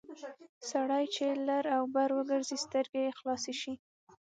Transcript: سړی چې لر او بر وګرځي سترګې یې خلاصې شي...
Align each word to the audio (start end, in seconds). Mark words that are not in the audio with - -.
سړی 0.69 1.05
چې 1.15 1.25
لر 1.47 1.65
او 1.75 1.83
بر 1.93 2.09
وګرځي 2.17 2.57
سترګې 2.65 2.99
یې 3.05 3.11
خلاصې 3.19 3.53
شي... 3.61 3.73